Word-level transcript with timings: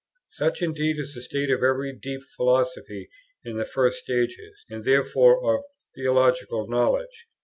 Such 0.31 0.63
indeed 0.63 0.97
is 0.97 1.13
the 1.13 1.21
state 1.21 1.51
of 1.51 1.61
every 1.61 1.93
deep 1.93 2.21
philosophy 2.35 3.07
in 3.45 3.59
its 3.59 3.69
first 3.71 3.99
stages, 3.99 4.65
and 4.67 4.83
therefore 4.83 5.55
of 5.59 5.63
theological 5.93 6.67
knowledge. 6.67 7.27